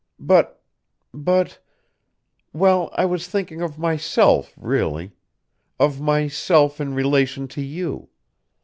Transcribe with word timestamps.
But 0.17 0.59
but 1.13 1.59
well, 2.53 2.89
I 2.93 3.05
was 3.05 3.27
thinking 3.27 3.61
of 3.61 3.77
myself, 3.77 4.51
really; 4.57 5.11
of 5.79 6.01
myself 6.01 6.81
in 6.81 6.95
relation 6.95 7.47
to 7.49 7.61
you. 7.61 8.09